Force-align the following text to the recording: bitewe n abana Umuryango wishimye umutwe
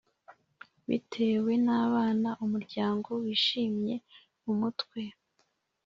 bitewe 0.87 1.51
n 1.65 1.67
abana 1.83 2.29
Umuryango 2.43 3.09
wishimye 3.21 3.95
umutwe 4.51 4.99